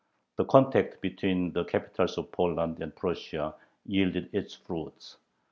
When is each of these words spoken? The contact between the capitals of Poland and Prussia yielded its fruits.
The 0.37 0.45
contact 0.45 0.99
between 1.01 1.53
the 1.53 1.63
capitals 1.63 2.17
of 2.17 2.31
Poland 2.31 2.81
and 2.81 2.95
Prussia 2.95 3.53
yielded 3.85 4.31
its 4.33 4.55
fruits. 4.55 5.17